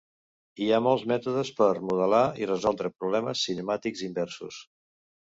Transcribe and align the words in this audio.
Hi 0.63 0.67
ha 0.69 0.77
molts 0.85 1.01
mètodes 1.09 1.51
per 1.59 1.67
modelar 1.89 2.21
i 2.43 2.47
resoldre 2.51 2.91
problemes 3.03 3.43
cinemàtics 3.49 4.01
inversos. 4.07 4.59